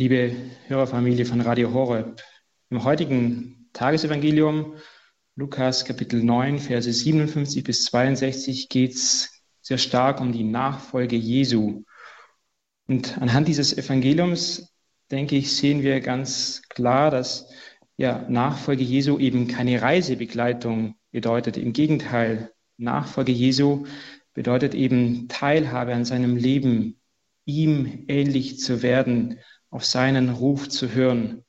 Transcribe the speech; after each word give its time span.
Liebe 0.00 0.32
Hörerfamilie 0.68 1.24
von 1.24 1.40
Radio 1.40 1.74
Horeb, 1.74 2.22
im 2.70 2.84
heutigen 2.84 3.68
Tagesevangelium, 3.72 4.76
Lukas 5.34 5.84
Kapitel 5.84 6.22
9, 6.22 6.60
Verse 6.60 6.92
57 6.92 7.64
bis 7.64 7.82
62, 7.86 8.68
geht 8.68 8.92
es 8.92 9.42
sehr 9.60 9.76
stark 9.76 10.20
um 10.20 10.30
die 10.30 10.44
Nachfolge 10.44 11.16
Jesu. 11.16 11.82
Und 12.86 13.20
anhand 13.20 13.48
dieses 13.48 13.76
Evangeliums, 13.76 14.72
denke 15.10 15.34
ich, 15.34 15.56
sehen 15.56 15.82
wir 15.82 15.98
ganz 15.98 16.62
klar, 16.68 17.10
dass 17.10 17.50
ja, 17.96 18.24
Nachfolge 18.28 18.84
Jesu 18.84 19.18
eben 19.18 19.48
keine 19.48 19.82
Reisebegleitung 19.82 20.94
bedeutet. 21.10 21.56
Im 21.56 21.72
Gegenteil, 21.72 22.52
Nachfolge 22.76 23.32
Jesu 23.32 23.84
bedeutet 24.32 24.76
eben 24.76 25.26
Teilhabe 25.26 25.92
an 25.92 26.04
seinem 26.04 26.36
Leben, 26.36 27.00
ihm 27.46 28.04
ähnlich 28.06 28.60
zu 28.60 28.82
werden, 28.82 29.40
auf 29.70 29.84
seinen 29.84 30.30
Ruf 30.30 30.68
zu 30.68 30.92
hören. 30.92 31.44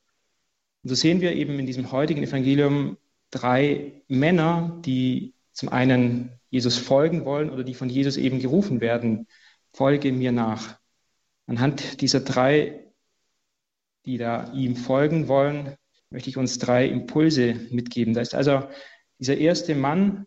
Und 0.83 0.89
so 0.89 0.95
sehen 0.95 1.21
wir 1.21 1.33
eben 1.33 1.59
in 1.59 1.65
diesem 1.65 1.91
heutigen 1.91 2.23
Evangelium 2.23 2.97
drei 3.31 4.01
Männer, 4.07 4.79
die 4.85 5.33
zum 5.51 5.69
einen 5.69 6.31
Jesus 6.49 6.77
folgen 6.77 7.25
wollen 7.25 7.49
oder 7.49 7.63
die 7.63 7.73
von 7.73 7.89
Jesus 7.89 8.17
eben 8.17 8.39
gerufen 8.39 8.81
werden, 8.81 9.27
folge 9.73 10.11
mir 10.11 10.31
nach. 10.31 10.79
Anhand 11.45 12.01
dieser 12.01 12.21
drei, 12.21 12.85
die 14.05 14.17
da 14.17 14.51
ihm 14.53 14.75
folgen 14.75 15.27
wollen, 15.27 15.75
möchte 16.09 16.29
ich 16.29 16.37
uns 16.37 16.59
drei 16.59 16.87
Impulse 16.87 17.55
mitgeben. 17.71 18.13
Da 18.13 18.21
ist 18.21 18.33
also 18.33 18.67
dieser 19.19 19.37
erste 19.37 19.75
Mann, 19.75 20.25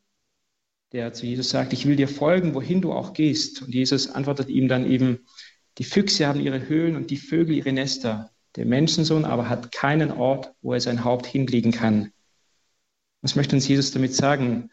der 0.92 1.12
zu 1.12 1.26
Jesus 1.26 1.48
sagt, 1.48 1.72
ich 1.72 1.86
will 1.86 1.96
dir 1.96 2.08
folgen, 2.08 2.54
wohin 2.54 2.82
du 2.82 2.92
auch 2.92 3.14
gehst. 3.14 3.62
Und 3.62 3.74
Jesus 3.74 4.10
antwortet 4.10 4.48
ihm 4.48 4.68
dann 4.68 4.88
eben, 4.88 5.20
die 5.78 5.84
Füchse 5.84 6.26
haben 6.26 6.40
ihre 6.40 6.68
Höhlen 6.68 6.96
und 6.96 7.10
die 7.10 7.16
Vögel 7.16 7.56
ihre 7.56 7.72
Nester. 7.72 8.30
Der 8.56 8.66
Menschensohn 8.66 9.24
aber 9.24 9.48
hat 9.48 9.72
keinen 9.72 10.10
Ort, 10.10 10.52
wo 10.60 10.74
er 10.74 10.80
sein 10.80 11.04
Haupt 11.04 11.26
hinlegen 11.26 11.72
kann. 11.72 12.12
Was 13.22 13.36
möchte 13.36 13.56
uns 13.56 13.66
Jesus 13.66 13.92
damit 13.92 14.14
sagen? 14.14 14.70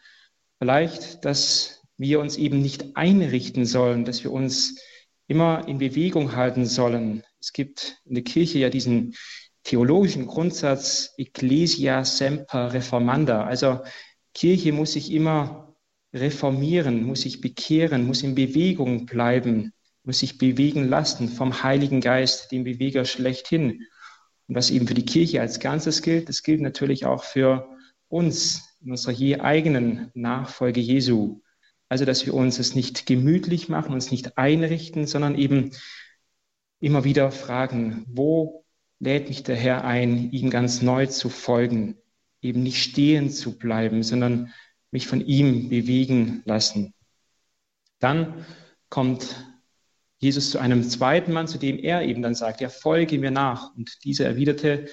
Vielleicht, 0.58 1.24
dass 1.24 1.82
wir 1.96 2.20
uns 2.20 2.36
eben 2.36 2.60
nicht 2.60 2.96
einrichten 2.96 3.64
sollen, 3.64 4.04
dass 4.04 4.22
wir 4.24 4.32
uns 4.32 4.78
immer 5.26 5.66
in 5.68 5.78
Bewegung 5.78 6.36
halten 6.36 6.66
sollen. 6.66 7.22
Es 7.40 7.52
gibt 7.52 8.02
in 8.04 8.14
der 8.14 8.24
Kirche 8.24 8.58
ja 8.58 8.68
diesen 8.68 9.14
theologischen 9.62 10.26
Grundsatz 10.26 11.14
Ecclesia 11.16 12.04
semper 12.04 12.72
reformanda. 12.74 13.44
Also 13.44 13.80
Kirche 14.34 14.72
muss 14.72 14.92
sich 14.92 15.12
immer 15.12 15.74
reformieren, 16.12 17.04
muss 17.04 17.22
sich 17.22 17.40
bekehren, 17.40 18.06
muss 18.06 18.22
in 18.22 18.34
Bewegung 18.34 19.06
bleiben 19.06 19.72
muss 20.04 20.20
sich 20.20 20.38
bewegen 20.38 20.88
lassen 20.88 21.28
vom 21.28 21.62
Heiligen 21.62 22.00
Geist, 22.00 22.52
dem 22.52 22.64
Beweger 22.64 23.04
schlechthin. 23.04 23.86
Und 24.48 24.54
was 24.54 24.70
eben 24.70 24.86
für 24.86 24.94
die 24.94 25.04
Kirche 25.04 25.40
als 25.40 25.60
Ganzes 25.60 26.02
gilt, 26.02 26.28
das 26.28 26.42
gilt 26.42 26.60
natürlich 26.60 27.06
auch 27.06 27.24
für 27.24 27.68
uns 28.08 28.76
in 28.82 28.90
unserer 28.90 29.12
je 29.12 29.40
eigenen 29.40 30.10
Nachfolge 30.14 30.80
Jesu. 30.80 31.40
Also, 31.88 32.04
dass 32.04 32.24
wir 32.24 32.34
uns 32.34 32.58
es 32.58 32.74
nicht 32.74 33.06
gemütlich 33.06 33.68
machen, 33.68 33.92
uns 33.92 34.10
nicht 34.10 34.38
einrichten, 34.38 35.06
sondern 35.06 35.36
eben 35.36 35.72
immer 36.80 37.04
wieder 37.04 37.30
fragen, 37.30 38.04
wo 38.08 38.64
lädt 39.00 39.28
mich 39.28 39.42
der 39.42 39.56
Herr 39.56 39.84
ein, 39.84 40.30
ihm 40.30 40.50
ganz 40.50 40.82
neu 40.82 41.06
zu 41.06 41.28
folgen, 41.28 41.96
eben 42.42 42.62
nicht 42.62 42.82
stehen 42.82 43.30
zu 43.30 43.58
bleiben, 43.58 44.02
sondern 44.02 44.52
mich 44.90 45.06
von 45.06 45.20
ihm 45.20 45.68
bewegen 45.68 46.42
lassen. 46.44 46.94
Dann 47.98 48.46
kommt 48.88 49.49
Jesus 50.20 50.50
zu 50.50 50.58
einem 50.58 50.88
zweiten 50.88 51.32
Mann, 51.32 51.48
zu 51.48 51.58
dem 51.58 51.78
er 51.78 52.02
eben 52.02 52.20
dann 52.20 52.34
sagt, 52.34 52.60
ja, 52.60 52.68
folge 52.68 53.18
mir 53.18 53.30
nach. 53.30 53.74
Und 53.74 54.04
dieser 54.04 54.26
erwiderte, 54.26 54.86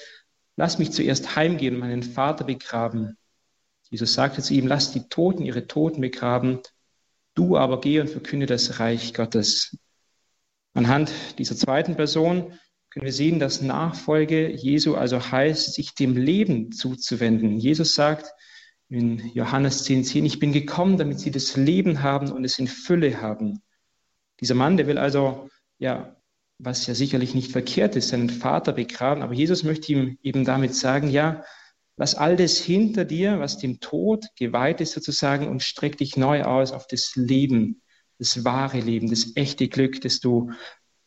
lass 0.55 0.79
mich 0.79 0.91
zuerst 0.91 1.35
heimgehen 1.35 1.75
und 1.75 1.81
meinen 1.81 2.01
Vater 2.01 2.45
begraben. 2.45 3.17
Jesus 3.89 4.13
sagte 4.13 4.41
zu 4.41 4.53
ihm, 4.53 4.67
lass 4.67 4.93
die 4.93 5.09
Toten 5.09 5.43
ihre 5.43 5.67
Toten 5.67 5.99
begraben, 5.99 6.59
du 7.35 7.57
aber 7.57 7.81
geh 7.81 7.99
und 7.99 8.09
verkünde 8.09 8.45
das 8.45 8.79
Reich 8.79 9.13
Gottes. 9.13 9.77
Anhand 10.73 11.11
dieser 11.37 11.57
zweiten 11.57 11.95
Person 11.95 12.53
können 12.89 13.05
wir 13.05 13.13
sehen, 13.13 13.39
dass 13.39 13.61
Nachfolge 13.61 14.49
Jesu 14.49 14.95
also 14.95 15.19
heißt, 15.31 15.73
sich 15.73 15.93
dem 15.93 16.15
Leben 16.15 16.71
zuzuwenden. 16.71 17.57
Jesus 17.59 17.95
sagt 17.95 18.33
in 18.87 19.19
Johannes 19.33 19.83
10, 19.83 20.05
10, 20.05 20.25
ich 20.25 20.39
bin 20.39 20.53
gekommen, 20.53 20.97
damit 20.97 21.19
sie 21.19 21.31
das 21.31 21.57
Leben 21.57 22.01
haben 22.01 22.31
und 22.31 22.45
es 22.45 22.59
in 22.59 22.67
Fülle 22.67 23.21
haben. 23.21 23.61
Dieser 24.39 24.55
Mann, 24.55 24.77
der 24.77 24.87
will 24.87 24.97
also, 24.97 25.49
ja, 25.79 26.15
was 26.59 26.87
ja 26.87 26.95
sicherlich 26.95 27.35
nicht 27.35 27.51
verkehrt 27.51 27.95
ist, 27.95 28.09
seinen 28.09 28.29
Vater 28.29 28.73
begraben, 28.73 29.21
aber 29.21 29.33
Jesus 29.33 29.63
möchte 29.63 29.91
ihm 29.91 30.17
eben 30.23 30.43
damit 30.43 30.73
sagen, 30.73 31.09
ja, 31.09 31.43
lass 31.97 32.15
all 32.15 32.35
das 32.35 32.57
hinter 32.57 33.05
dir, 33.05 33.39
was 33.39 33.57
dem 33.57 33.79
Tod 33.79 34.25
geweiht 34.35 34.81
ist 34.81 34.93
sozusagen 34.93 35.47
und 35.47 35.63
streck 35.63 35.97
dich 35.97 36.17
neu 36.17 36.43
aus 36.43 36.71
auf 36.71 36.87
das 36.87 37.15
Leben, 37.15 37.81
das 38.19 38.43
wahre 38.43 38.79
Leben, 38.79 39.09
das 39.09 39.35
echte 39.35 39.67
Glück, 39.67 40.01
das 40.01 40.19
du 40.19 40.51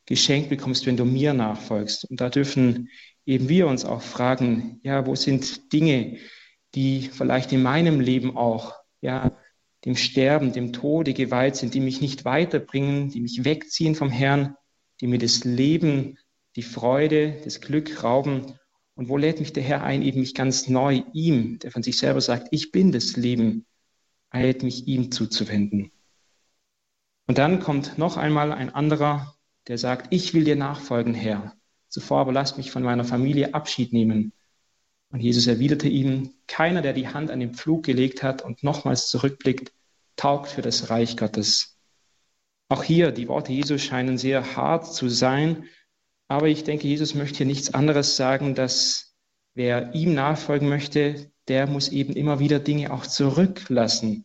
geschenkt 0.06 0.50
bekommst, 0.50 0.86
wenn 0.86 0.96
du 0.96 1.04
mir 1.04 1.34
nachfolgst. 1.34 2.04
Und 2.04 2.20
da 2.20 2.30
dürfen 2.30 2.88
eben 3.26 3.48
wir 3.48 3.66
uns 3.66 3.84
auch 3.84 4.02
fragen, 4.02 4.80
ja, 4.82 5.06
wo 5.06 5.14
sind 5.14 5.72
Dinge, 5.72 6.18
die 6.74 7.10
vielleicht 7.12 7.52
in 7.52 7.62
meinem 7.62 8.00
Leben 8.00 8.36
auch, 8.36 8.74
ja, 9.00 9.32
dem 9.84 9.96
Sterben, 9.96 10.52
dem 10.52 10.72
Tode 10.72 11.14
geweiht 11.14 11.56
sind, 11.56 11.74
die 11.74 11.80
mich 11.80 12.00
nicht 12.00 12.24
weiterbringen, 12.24 13.08
die 13.10 13.20
mich 13.20 13.44
wegziehen 13.44 13.94
vom 13.94 14.10
Herrn, 14.10 14.56
die 15.00 15.06
mir 15.06 15.18
das 15.18 15.44
Leben, 15.44 16.18
die 16.56 16.62
Freude, 16.62 17.40
das 17.44 17.60
Glück 17.60 18.02
rauben. 18.02 18.58
Und 18.94 19.08
wo 19.08 19.16
lädt 19.16 19.40
mich 19.40 19.52
der 19.52 19.62
Herr 19.62 19.82
ein, 19.82 20.02
eben 20.02 20.20
mich 20.20 20.34
ganz 20.34 20.68
neu 20.68 21.02
ihm, 21.12 21.58
der 21.60 21.70
von 21.70 21.82
sich 21.82 21.96
selber 21.96 22.20
sagt, 22.20 22.48
ich 22.50 22.72
bin 22.72 22.92
das 22.92 23.16
Leben, 23.16 23.64
eilt 24.28 24.62
mich 24.62 24.86
ihm 24.86 25.10
zuzuwenden. 25.10 25.90
Und 27.26 27.38
dann 27.38 27.60
kommt 27.60 27.96
noch 27.96 28.16
einmal 28.16 28.52
ein 28.52 28.74
anderer, 28.74 29.34
der 29.68 29.78
sagt, 29.78 30.12
ich 30.12 30.34
will 30.34 30.44
dir 30.44 30.56
nachfolgen, 30.56 31.14
Herr. 31.14 31.54
Zuvor 31.88 32.20
aber 32.20 32.32
lass 32.32 32.56
mich 32.56 32.70
von 32.70 32.82
meiner 32.82 33.04
Familie 33.04 33.54
Abschied 33.54 33.92
nehmen. 33.92 34.32
Und 35.10 35.20
Jesus 35.20 35.46
erwiderte 35.46 35.88
ihm, 35.88 36.34
keiner, 36.46 36.82
der 36.82 36.92
die 36.92 37.08
Hand 37.08 37.30
an 37.30 37.40
den 37.40 37.54
Pflug 37.54 37.84
gelegt 37.84 38.22
hat 38.22 38.42
und 38.42 38.62
nochmals 38.62 39.08
zurückblickt, 39.08 39.72
taugt 40.16 40.48
für 40.48 40.62
das 40.62 40.90
Reich 40.90 41.16
Gottes. 41.16 41.78
Auch 42.68 42.84
hier, 42.84 43.10
die 43.10 43.26
Worte 43.26 43.52
Jesu 43.52 43.78
scheinen 43.78 44.18
sehr 44.18 44.56
hart 44.56 44.92
zu 44.92 45.08
sein, 45.08 45.64
aber 46.28 46.46
ich 46.46 46.62
denke, 46.62 46.86
Jesus 46.86 47.16
möchte 47.16 47.38
hier 47.38 47.46
nichts 47.46 47.74
anderes 47.74 48.14
sagen, 48.14 48.54
dass 48.54 49.16
wer 49.54 49.92
ihm 49.94 50.14
nachfolgen 50.14 50.68
möchte, 50.68 51.32
der 51.48 51.66
muss 51.66 51.88
eben 51.88 52.12
immer 52.12 52.38
wieder 52.38 52.60
Dinge 52.60 52.92
auch 52.92 53.04
zurücklassen. 53.04 54.24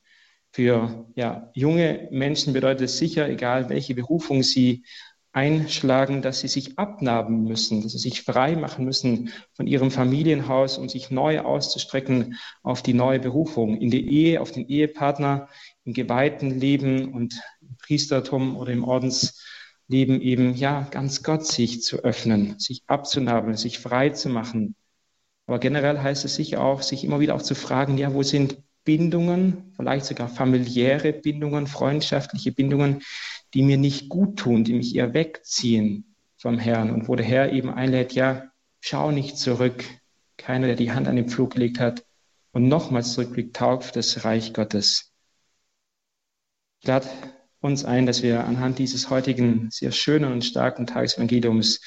Für 0.52 1.08
ja, 1.16 1.50
junge 1.56 2.08
Menschen 2.12 2.54
bedeutet 2.54 2.86
es 2.86 3.00
sicher, 3.00 3.28
egal 3.28 3.70
welche 3.70 3.96
Berufung 3.96 4.44
sie 4.44 4.86
einschlagen, 5.36 6.22
dass 6.22 6.40
sie 6.40 6.48
sich 6.48 6.80
abnaben 6.80 7.44
müssen, 7.44 7.84
dass 7.84 7.92
sie 7.92 7.98
sich 7.98 8.22
frei 8.22 8.56
machen 8.56 8.86
müssen 8.86 9.34
von 9.54 9.68
ihrem 9.68 9.92
Familienhaus, 9.92 10.78
um 10.78 10.88
sich 10.88 11.12
neu 11.12 11.42
auszustrecken 11.42 12.38
auf 12.64 12.82
die 12.82 12.94
neue 12.94 13.20
Berufung, 13.20 13.76
in 13.78 13.92
die 13.92 14.10
Ehe, 14.10 14.40
auf 14.40 14.54
den 14.54 14.70
Ehepartner, 14.70 15.50
im 15.84 15.94
geweihten 15.94 16.58
Leben 16.58 17.14
und 17.14 17.42
im 17.60 17.76
Priestertum 17.78 18.56
oder 18.56 18.72
im 18.72 18.86
Ordensleben 18.86 20.22
eben, 20.22 20.56
ja, 20.56 20.88
ganz 20.90 21.22
Gott 21.22 21.46
sich 21.46 21.82
zu 21.84 21.98
öffnen, 21.98 22.58
sich 22.58 22.84
abzunaben, 22.88 23.58
sich 23.58 23.80
frei 23.80 24.12
zu 24.12 24.30
machen. 24.30 24.76
Aber 25.48 25.60
generell 25.60 26.00
heißt 26.00 26.24
es 26.24 26.36
sich 26.36 26.56
auch, 26.56 26.82
sich 26.82 27.04
immer 27.04 27.20
wieder 27.20 27.36
auch 27.36 27.42
zu 27.42 27.56
fragen, 27.56 27.98
ja, 27.98 28.14
wo 28.14 28.24
sind 28.24 28.58
Bindungen, 28.86 29.74
vielleicht 29.76 30.06
sogar 30.06 30.30
familiäre 30.30 31.12
Bindungen, 31.12 31.68
freundschaftliche 31.68 32.54
Bindungen, 32.54 33.02
die 33.56 33.64
mir 33.64 33.78
nicht 33.78 34.10
gut 34.10 34.38
tun, 34.38 34.64
die 34.66 34.74
mich 34.74 34.96
eher 34.96 35.14
wegziehen 35.14 36.16
vom 36.38 36.60
Herrn 36.60 36.92
und 36.92 37.08
wo 37.08 37.16
der 37.16 37.26
Herr 37.26 37.54
eben 37.54 37.70
einlädt, 37.70 38.14
ja, 38.14 38.52
schau 38.82 39.12
nicht 39.12 39.38
zurück. 39.38 39.84
Keiner, 40.38 40.68
der 40.68 40.76
die 40.76 40.92
Hand 40.92 41.08
an 41.08 41.16
den 41.16 41.30
Pflug 41.30 41.54
gelegt 41.54 41.80
hat 41.80 42.06
und 42.52 42.68
nochmals 42.68 43.14
zurückblickt, 43.14 43.56
taugt 43.56 43.86
für 43.86 43.94
das 43.94 44.26
Reich 44.26 44.54
Gottes. 44.54 45.14
Ich 46.82 46.88
lade 46.88 47.08
uns 47.62 47.86
ein, 47.86 48.06
dass 48.06 48.22
wir 48.22 48.44
anhand 48.44 48.78
dieses 48.78 49.10
heutigen 49.10 49.72
sehr 49.72 49.94
schönen 49.94 50.32
und 50.32 50.44
starken 50.44 50.86
Tagesevangeliums 50.86 51.82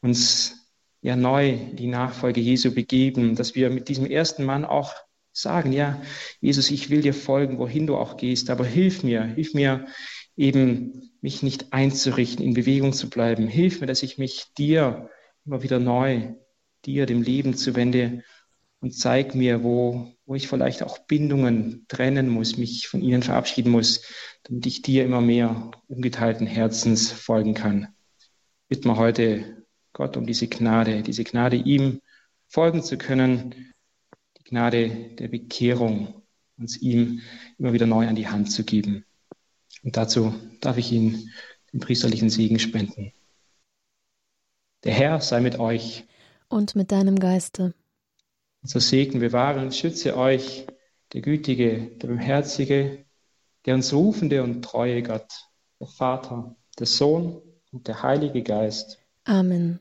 uns 0.00 0.68
ja 1.00 1.14
neu 1.14 1.56
die 1.72 1.86
Nachfolge 1.86 2.40
Jesu 2.40 2.74
begeben, 2.74 3.36
dass 3.36 3.54
wir 3.54 3.70
mit 3.70 3.88
diesem 3.88 4.06
ersten 4.06 4.44
Mann 4.44 4.64
auch 4.64 4.94
sagen, 5.32 5.72
ja, 5.72 6.02
Jesus, 6.40 6.70
ich 6.70 6.90
will 6.90 7.02
dir 7.02 7.14
folgen, 7.14 7.58
wohin 7.58 7.86
du 7.86 7.96
auch 7.96 8.16
gehst, 8.16 8.50
aber 8.50 8.64
hilf 8.64 9.02
mir, 9.02 9.22
hilf 9.24 9.54
mir 9.54 9.86
eben, 10.36 11.10
mich 11.20 11.42
nicht 11.42 11.72
einzurichten, 11.72 12.44
in 12.44 12.54
Bewegung 12.54 12.92
zu 12.92 13.08
bleiben. 13.08 13.46
Hilf 13.46 13.80
mir, 13.80 13.86
dass 13.86 14.02
ich 14.02 14.18
mich 14.18 14.52
dir 14.58 15.08
immer 15.46 15.62
wieder 15.62 15.78
neu, 15.78 16.34
dir, 16.84 17.06
dem 17.06 17.22
Leben 17.22 17.56
zuwende 17.56 18.22
und 18.80 18.92
zeig 18.92 19.34
mir, 19.34 19.62
wo, 19.62 20.12
wo 20.26 20.34
ich 20.34 20.48
vielleicht 20.48 20.82
auch 20.82 20.98
Bindungen 20.98 21.86
trennen 21.88 22.28
muss, 22.28 22.58
mich 22.58 22.86
von 22.86 23.00
ihnen 23.00 23.22
verabschieden 23.22 23.72
muss, 23.72 24.02
damit 24.42 24.66
ich 24.66 24.82
dir 24.82 25.04
immer 25.04 25.22
mehr 25.22 25.70
ungeteilten 25.88 26.46
Herzens 26.46 27.10
folgen 27.10 27.54
kann. 27.54 27.88
Bitten 28.68 28.88
wir 28.88 28.96
heute 28.96 29.64
Gott 29.94 30.16
um 30.16 30.26
diese 30.26 30.48
Gnade, 30.48 31.02
diese 31.02 31.24
Gnade, 31.24 31.56
ihm 31.56 32.00
folgen 32.48 32.82
zu 32.82 32.98
können, 32.98 33.72
die 34.38 34.44
Gnade 34.44 35.14
der 35.18 35.28
Bekehrung, 35.28 36.22
uns 36.58 36.76
ihm 36.76 37.22
immer 37.58 37.72
wieder 37.72 37.86
neu 37.86 38.06
an 38.06 38.16
die 38.16 38.28
Hand 38.28 38.52
zu 38.52 38.64
geben. 38.64 39.06
Und 39.84 39.96
dazu 39.96 40.34
darf 40.60 40.78
ich 40.78 40.90
Ihnen 40.90 41.30
den 41.72 41.80
priesterlichen 41.80 42.30
Segen 42.30 42.58
spenden. 42.58 43.12
Der 44.82 44.92
Herr 44.92 45.20
sei 45.20 45.40
mit 45.40 45.58
euch. 45.58 46.04
Und 46.48 46.74
mit 46.74 46.90
deinem 46.90 47.18
Geiste. 47.18 47.74
So 48.62 48.78
segne, 48.78 49.20
bewahre 49.20 49.60
und 49.60 49.74
schütze 49.74 50.16
euch 50.16 50.66
der 51.12 51.20
gütige, 51.20 51.90
der 51.98 52.08
barmherzige, 52.08 53.04
der 53.66 53.74
uns 53.74 53.92
rufende 53.92 54.42
und 54.42 54.62
treue 54.62 55.02
Gott, 55.02 55.48
der 55.80 55.86
Vater, 55.86 56.56
der 56.78 56.86
Sohn 56.86 57.40
und 57.70 57.86
der 57.86 58.02
Heilige 58.02 58.42
Geist. 58.42 58.98
Amen. 59.24 59.80